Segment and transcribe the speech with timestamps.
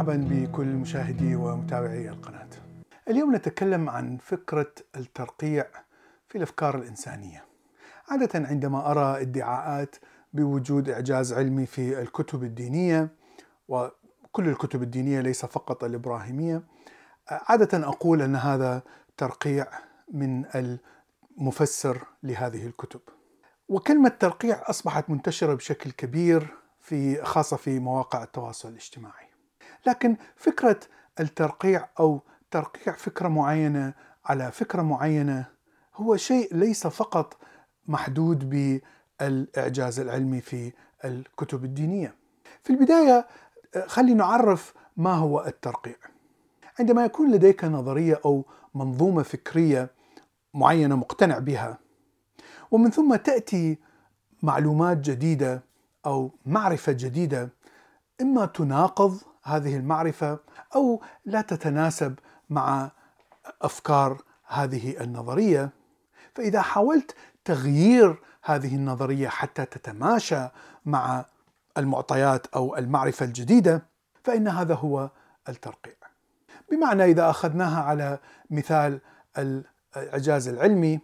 [0.00, 2.48] مرحبا بكل مشاهدي ومتابعي القناة.
[3.08, 5.66] اليوم نتكلم عن فكرة الترقيع
[6.28, 7.44] في الأفكار الإنسانية.
[8.08, 9.96] عادة عندما أرى ادعاءات
[10.32, 13.08] بوجود إعجاز علمي في الكتب الدينية
[13.68, 16.62] وكل الكتب الدينية ليس فقط الإبراهيمية،
[17.30, 18.82] عادة أقول أن هذا
[19.16, 19.66] ترقيع
[20.12, 23.00] من المفسر لهذه الكتب.
[23.68, 26.46] وكلمة ترقيع أصبحت منتشرة بشكل كبير
[26.80, 29.29] في خاصة في مواقع التواصل الاجتماعي.
[29.86, 30.80] لكن فكرة
[31.20, 32.20] الترقيع أو
[32.50, 35.44] ترقيع فكرة معينة على فكرة معينة
[35.94, 37.36] هو شيء ليس فقط
[37.86, 38.50] محدود
[39.20, 40.72] بالإعجاز العلمي في
[41.04, 42.14] الكتب الدينية.
[42.62, 43.26] في البداية
[43.86, 45.96] خلي نعرف ما هو الترقيع.
[46.78, 48.44] عندما يكون لديك نظرية أو
[48.74, 49.90] منظومة فكرية
[50.54, 51.78] معينة مقتنع بها
[52.70, 53.78] ومن ثم تأتي
[54.42, 55.62] معلومات جديدة
[56.06, 57.48] أو معرفة جديدة
[58.20, 59.20] إما تناقض
[59.56, 60.38] هذه المعرفة
[60.74, 62.18] أو لا تتناسب
[62.50, 62.90] مع
[63.62, 65.70] أفكار هذه النظرية
[66.34, 70.48] فإذا حاولت تغيير هذه النظرية حتى تتماشى
[70.84, 71.24] مع
[71.78, 73.82] المعطيات أو المعرفة الجديدة
[74.24, 75.10] فإن هذا هو
[75.48, 75.94] الترقيع.
[76.70, 78.18] بمعنى إذا أخذناها على
[78.50, 79.00] مثال
[79.38, 81.00] الإعجاز العلمي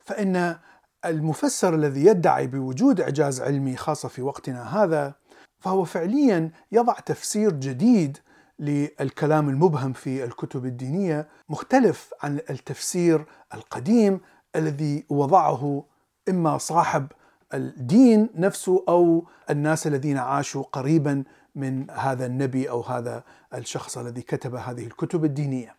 [0.00, 0.56] فإن
[1.04, 5.14] المفسر الذي يدعي بوجود إعجاز علمي خاصة في وقتنا هذا
[5.60, 8.18] فهو فعليا يضع تفسير جديد
[8.58, 14.20] للكلام المبهم في الكتب الدينية مختلف عن التفسير القديم
[14.56, 15.84] الذي وضعه
[16.28, 17.06] إما صاحب
[17.54, 24.54] الدين نفسه أو الناس الذين عاشوا قريبا من هذا النبي أو هذا الشخص الذي كتب
[24.54, 25.76] هذه الكتب الدينية.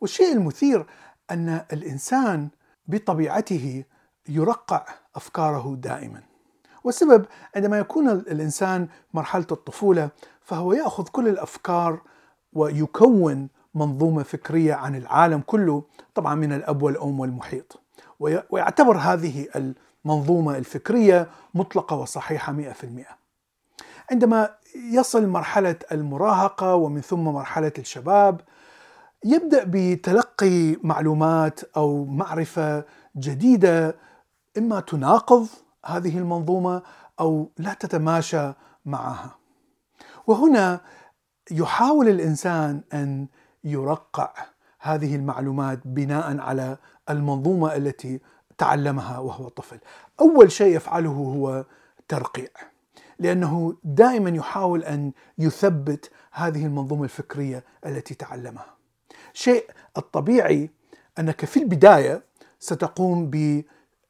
[0.00, 0.86] والشيء المثير
[1.30, 2.48] أن الإنسان
[2.86, 3.84] بطبيعته
[4.28, 6.29] يرقع أفكاره دائما.
[6.84, 7.24] والسبب
[7.56, 10.10] عندما يكون الإنسان مرحلة الطفولة
[10.42, 12.00] فهو يأخذ كل الأفكار
[12.52, 15.82] ويكون منظومة فكرية عن العالم كله
[16.14, 17.80] طبعا من الأب والأم والمحيط.
[18.50, 19.46] ويعتبر هذه
[20.04, 23.16] المنظومة الفكرية مطلقة وصحيحة 100%.
[24.10, 24.50] عندما
[24.92, 28.40] يصل مرحلة المراهقة ومن ثم مرحلة الشباب
[29.24, 32.84] يبدأ بتلقي معلومات أو معرفة
[33.16, 33.96] جديدة
[34.58, 35.46] إما تناقض
[35.86, 36.82] هذه المنظومة
[37.20, 38.52] أو لا تتماشى
[38.84, 39.36] معها.
[40.26, 40.80] وهنا
[41.50, 43.26] يحاول الإنسان أن
[43.64, 44.32] يرقع
[44.78, 46.76] هذه المعلومات بناء على
[47.10, 48.20] المنظومة التي
[48.58, 49.78] تعلمها وهو طفل.
[50.20, 51.64] أول شيء يفعله هو
[52.08, 52.48] ترقيع.
[53.18, 58.74] لأنه دائما يحاول أن يثبت هذه المنظومة الفكرية التي تعلمها.
[59.32, 60.70] شيء الطبيعي
[61.18, 62.22] أنك في البداية
[62.60, 63.64] ستقوم ب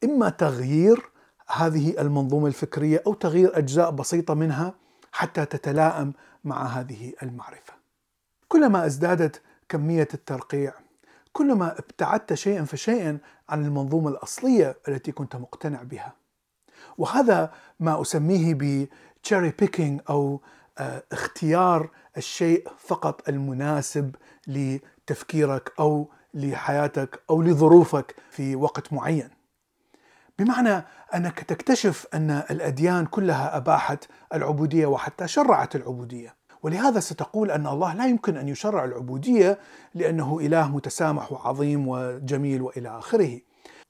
[0.04, 1.09] اما تغيير
[1.50, 4.74] هذه المنظومة الفكرية أو تغيير أجزاء بسيطة منها
[5.12, 6.12] حتى تتلائم
[6.44, 7.72] مع هذه المعرفة.
[8.48, 10.72] كلما ازدادت كمية الترقيع
[11.32, 13.18] كلما ابتعدت شيئا فشيئا
[13.48, 16.12] عن المنظومة الأصلية التي كنت مقتنع بها.
[16.98, 20.40] وهذا ما أسميه بتشيري بيكينج أو
[21.12, 29.39] اختيار الشيء فقط المناسب لتفكيرك أو لحياتك أو لظروفك في وقت معين.
[30.40, 30.84] بمعنى
[31.14, 38.06] أنك تكتشف أن الأديان كلها أباحت العبودية وحتى شرعت العبودية، ولهذا ستقول أن الله لا
[38.06, 39.58] يمكن أن يشرع العبودية
[39.94, 43.40] لأنه إله متسامح وعظيم وجميل وإلى آخره.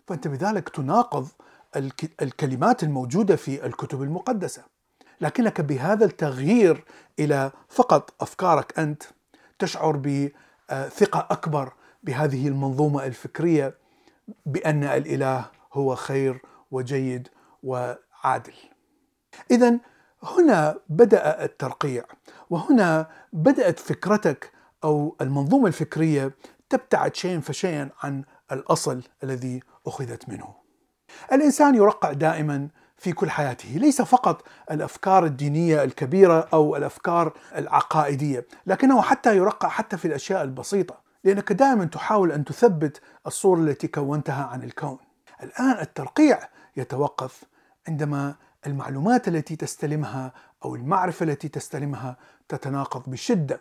[0.09, 1.29] فأنت بذلك تناقض
[2.23, 4.63] الكلمات الموجودة في الكتب المقدسة.
[5.21, 6.85] لكنك بهذا التغيير
[7.19, 9.03] إلى فقط أفكارك أنت
[9.59, 11.73] تشعر بثقه أكبر
[12.03, 13.75] بهذه المنظومة الفكرية
[14.47, 17.29] بأن الإله هو خير وجيد
[17.63, 18.55] وعادل.
[19.51, 19.79] اذا
[20.23, 22.05] هنا بدأ الترقيع
[22.51, 24.53] وهنا بدأت فكرتك
[24.85, 26.35] أو المنظومة الفكرية
[26.69, 30.55] تبتعد شيئا فشيئا عن الأصل الذي أخذت منه.
[31.33, 39.03] الإنسان يرقع دائما في كل حياته، ليس فقط الأفكار الدينية الكبيرة أو الأفكار العقائدية، لكنه
[39.03, 44.63] حتى يرقع حتى في الأشياء البسيطة، لأنك دائما تحاول أن تثبت الصورة التي كونتها عن
[44.63, 44.99] الكون.
[45.43, 46.39] الآن الترقيع
[46.77, 47.45] يتوقف
[47.89, 48.35] عندما
[48.67, 50.33] المعلومات التي تستلمها
[50.65, 52.17] أو المعرفة التي تستلمها
[52.49, 53.61] تتناقض بشدة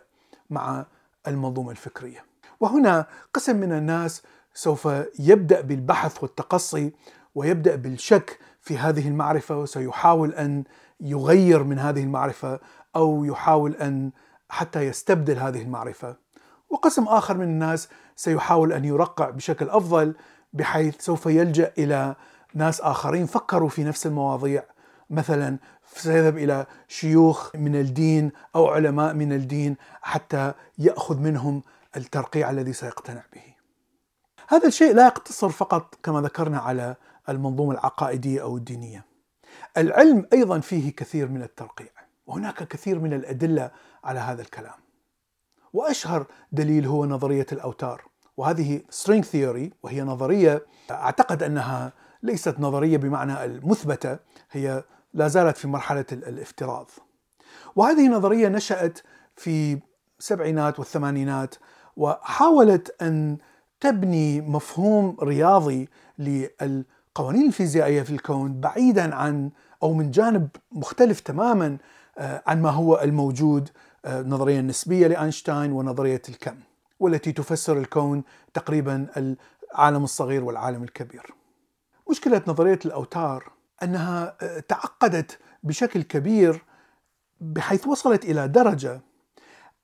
[0.50, 0.86] مع
[1.28, 2.24] المنظومة الفكرية.
[2.60, 4.22] وهنا قسم من الناس
[4.54, 4.88] سوف
[5.18, 6.92] يبدأ بالبحث والتقصي
[7.34, 10.64] ويبدأ بالشك في هذه المعرفة وسيحاول أن
[11.00, 12.60] يغير من هذه المعرفة
[12.96, 14.10] أو يحاول أن
[14.48, 16.16] حتى يستبدل هذه المعرفة.
[16.70, 20.14] وقسم آخر من الناس سيحاول أن يرقع بشكل أفضل
[20.52, 22.14] بحيث سوف يلجأ إلى
[22.54, 24.64] ناس آخرين فكروا في نفس المواضيع
[25.10, 25.58] مثلا
[25.94, 31.62] سيذهب إلى شيوخ من الدين أو علماء من الدين حتى يأخذ منهم
[31.96, 33.54] الترقيع الذي سيقتنع به.
[34.48, 36.96] هذا الشيء لا يقتصر فقط كما ذكرنا على
[37.28, 39.04] المنظومة العقائدية أو الدينية.
[39.76, 41.90] العلم أيضا فيه كثير من الترقيع،
[42.26, 43.70] وهناك كثير من الأدلة
[44.04, 44.78] على هذا الكلام.
[45.72, 48.04] وأشهر دليل هو نظرية الأوتار،
[48.40, 51.92] وهذه string theory وهي نظرية أعتقد أنها
[52.22, 54.18] ليست نظرية بمعنى المثبتة،
[54.50, 54.84] هي
[55.14, 56.90] لا زالت في مرحلة الافتراض.
[57.76, 58.98] وهذه نظرية نشأت
[59.36, 59.78] في
[60.18, 61.54] السبعينات والثمانينات
[61.96, 63.38] وحاولت أن
[63.80, 65.88] تبني مفهوم رياضي
[66.18, 69.50] للقوانين الفيزيائية في الكون بعيدا عن
[69.82, 71.78] أو من جانب مختلف تماما
[72.18, 73.68] آه، عن ما هو الموجود
[74.04, 76.56] آه، النظريه النسبية لأينشتاين ونظرية الكم
[77.00, 78.22] والتي تفسر الكون
[78.54, 81.34] تقريبا العالم الصغير والعالم الكبير.
[82.10, 83.52] مشكلة نظرية الأوتار
[83.82, 86.64] أنها آه، تعقدت بشكل كبير
[87.40, 89.00] بحيث وصلت إلى درجة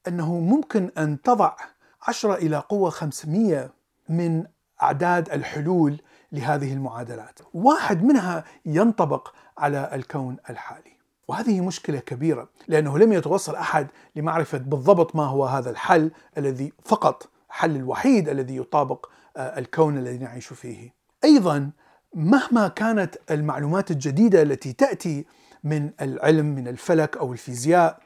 [0.09, 1.57] أنه ممكن أن تضع
[2.03, 3.71] 10 إلى قوة 500
[4.09, 4.45] من
[4.83, 6.01] أعداد الحلول
[6.33, 10.96] لهذه المعادلات، واحد منها ينطبق على الكون الحالي.
[11.29, 13.87] وهذه مشكلة كبيرة لأنه لم يتوصل أحد
[14.17, 19.07] لمعرفة بالضبط ما هو هذا الحل الذي فقط الحل الوحيد الذي يطابق
[19.37, 20.95] آه، الكون الذي نعيش فيه.
[21.25, 21.71] أيضا
[22.15, 25.27] مهما كانت المعلومات الجديدة التي تأتي
[25.65, 27.99] من العلم من الفلك أو الفيزياء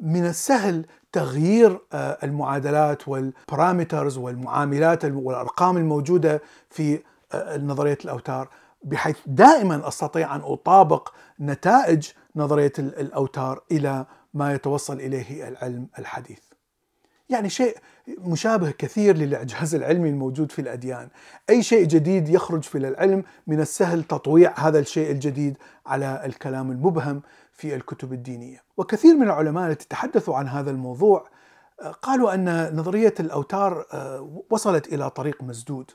[0.00, 7.00] من السهل تغيير آه، المعادلات والبارامترز والمعاملات والأرقام الموجودة في
[7.32, 8.48] آه، نظرية الأوتار
[8.84, 16.40] بحيث دائما أستطيع أن أطابق نتائج نظرية الأوتار إلى ما يتوصل إليه العلم الحديث.
[17.28, 17.76] يعني شيء
[18.18, 21.08] مشابه كثير للإعجاز العلمي الموجود في الأديان،
[21.50, 25.56] أي شيء جديد يخرج في العلم من السهل تطويع هذا الشيء الجديد
[25.86, 27.22] على الكلام المبهم
[27.52, 31.28] في الكتب الدينية، وكثير من العلماء التي تحدثوا عن هذا الموضوع
[31.82, 35.90] آه، قالوا أن نظرية الأوتار آه، وصلت إلى طريق مسدود.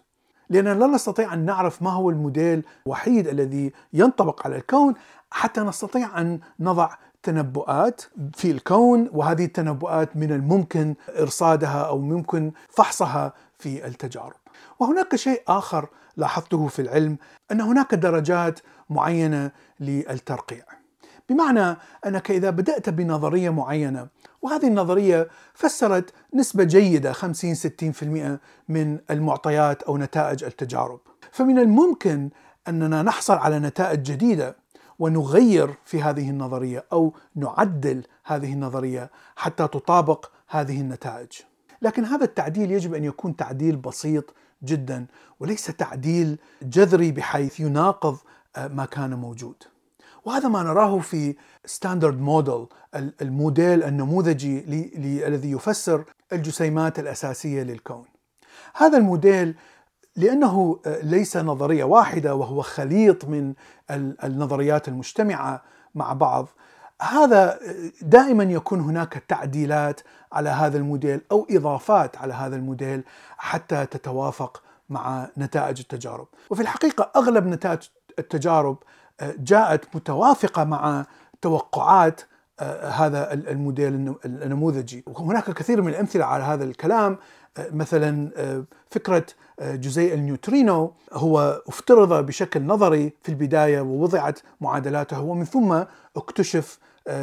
[0.49, 4.93] لأننا لا نستطيع أن نعرف ما هو الموديل الوحيد الذي ينطبق على الكون
[5.31, 6.89] حتى نستطيع أن نضع
[7.23, 8.01] تنبؤات
[8.33, 14.35] في الكون وهذه التنبؤات من الممكن إرصادها أو ممكن فحصها في التجارب.
[14.79, 15.87] وهناك شيء آخر
[16.17, 17.17] لاحظته في العلم
[17.51, 18.59] أن هناك درجات
[18.89, 20.63] معينة للترقيع.
[21.29, 24.07] بمعنى أنك إذا بدأت بنظرية معينة
[24.41, 28.39] وهذه النظرية فسرت نسبة جيدة 50 60%
[28.69, 30.99] من المعطيات أو نتائج التجارب.
[31.31, 32.29] فمن الممكن
[32.67, 34.55] أننا نحصل على نتائج جديدة
[34.99, 41.31] ونغير في هذه النظرية أو نعدل هذه النظرية حتى تطابق هذه النتائج.
[41.81, 44.33] لكن هذا التعديل يجب أن يكون تعديل بسيط
[44.63, 45.05] جدا
[45.39, 48.17] وليس تعديل جذري بحيث يناقض
[48.57, 49.63] ما كان موجود.
[50.25, 52.67] وهذا ما نراه في standard model
[53.21, 54.59] الموديل النموذجي
[55.27, 58.05] الذي يفسر الجسيمات الأساسية للكون.
[58.75, 59.55] هذا الموديل
[60.15, 63.53] لأنه ليس نظرية واحدة وهو خليط من
[64.23, 65.61] النظريات المجتمعة
[65.95, 66.47] مع بعض
[67.01, 67.59] هذا
[68.01, 70.01] دائما يكون هناك تعديلات
[70.31, 73.03] على هذا الموديل أو إضافات على هذا الموديل
[73.37, 77.79] حتى تتوافق مع نتائج التجارب وفي الحقيقة أغلب نتائج
[78.19, 78.77] التجارب
[79.21, 81.05] جاءت متوافقة مع
[81.41, 82.21] توقعات
[82.59, 85.03] آه، هذا الموديل النموذجي.
[85.07, 87.17] وهناك كثير من الأمثلة على هذا الكلام.
[87.57, 89.25] آه، مثلا آه، فكرة
[89.61, 95.83] جزيء النيوترينو هو افترض بشكل نظري في البداية ووضعت معادلاته ومن ثم
[96.17, 96.79] اكتشف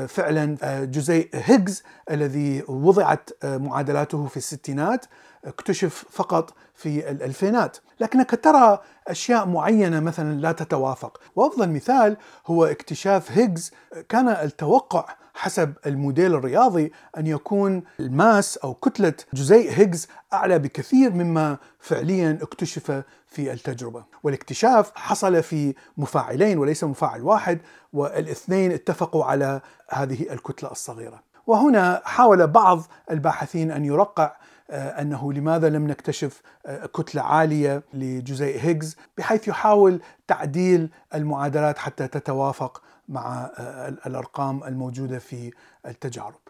[0.09, 5.07] فعلا جزيء هيجز الذي وضعت معادلاته في الستينات
[5.45, 7.77] اكتشف فقط في الألفينات.
[8.01, 11.21] لكنك ترى أشياء معينة مثلا لا تتوافق.
[11.37, 13.71] وأفضل مثال هو اكتشاف هيجز.
[14.09, 21.59] كان التوقع حسب الموديل الرياضي أن يكون الماس أو كتلة جزيء هيجز أعلى بكثير مما
[21.79, 24.05] فعليا اكتشف في التجربة.
[24.23, 27.59] والاكتشاف حصل في مفاعلين وليس مفاعل واحد
[27.93, 29.61] والاثنين اتفقوا على
[29.91, 31.23] هذه الكتلة الصغيرة.
[31.47, 34.33] وهنا حاول بعض الباحثين أن يرقع
[34.71, 42.09] آه، أنه لماذا لم نكتشف آه، كتلة عالية لجزيء هيجز بحيث يحاول تعديل المعادلات حتى
[42.09, 42.83] تتوافق
[43.13, 45.53] مع آه، الأرقام الموجودة في
[45.87, 46.41] التجارب.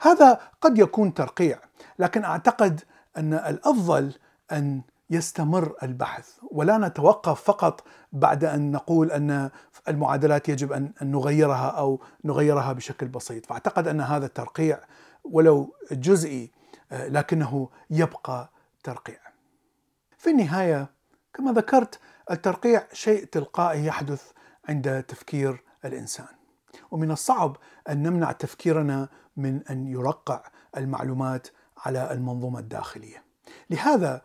[0.00, 1.58] هذا قد يكون ترقيع،
[1.98, 2.80] لكن أعتقد
[3.16, 4.12] أن الأفضل
[4.52, 9.50] أن يستمر البحث ولا نتوقف فقط بعد أن نقول أن
[9.88, 14.80] المعادلات يجب أن نغيرها أو نغيرها بشكل بسيط، فأعتقد أن هذا الترقيع
[15.24, 16.50] ولو جزئي
[16.92, 18.50] آه، لكنه يبقى
[18.84, 19.18] ترقيع.
[20.18, 20.90] في النهاية
[21.34, 24.32] كما ذكرت الترقيع شيء تلقائي يحدث
[24.68, 26.38] عند تفكير الإنسان
[26.90, 27.56] ومن الصعب
[27.88, 30.42] أن نمنع تفكيرنا من أن يرقع
[30.76, 33.24] المعلومات على المنظومة الداخلية.
[33.70, 34.22] لهذا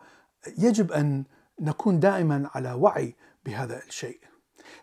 [0.58, 1.24] يجب أن
[1.60, 4.20] نكون دائما على وعي بهذا الشيء.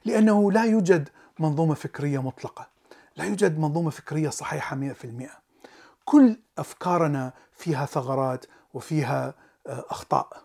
[0.06, 1.10] لأنه لا يوجد
[1.40, 2.68] منظومة فكرية مطلقة،
[3.16, 5.42] لا يوجد منظومة فكرية صحيحة 100%.
[6.06, 9.34] كل أفكارنا فيها ثغرات وفيها
[9.68, 10.44] آه، أخطاء.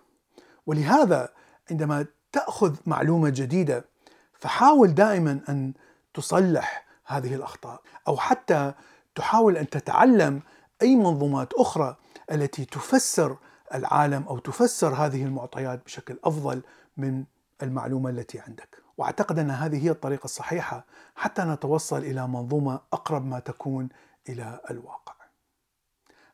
[0.66, 1.28] ولهذا
[1.70, 3.84] عندما تأخذ معلومة جديدة
[4.32, 5.72] فحاول دائما أن
[6.16, 8.72] تصلح هذه الأخطاء أو حتى
[9.14, 10.42] تحاول أن تتعلم
[10.82, 11.96] أي منظومات أخرى
[12.32, 13.36] التي تفسر
[13.74, 16.62] العالم أو تفسر هذه المعطيات بشكل أفضل
[16.96, 17.24] من
[17.62, 18.82] المعلومة التي عندك.
[18.98, 20.84] وأعتقد أن هذه هي الطريقة الصحيحة
[21.16, 23.88] حتى نتوصل إلى منظومة أقرب ما تكون
[24.28, 25.14] إلى الواقع.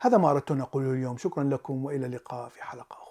[0.01, 3.02] هذا ما أردت أن أقوله اليوم، شكرا لكم وإلى اللقاء في حلقة